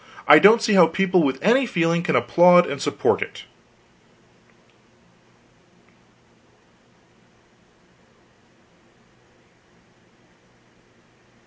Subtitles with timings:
[0.27, 3.43] I don't see how people with any feeling can applaud and support it."